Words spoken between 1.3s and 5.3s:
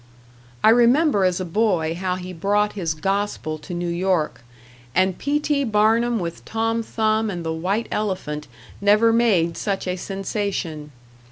a boy how he brought his gospel to New York, and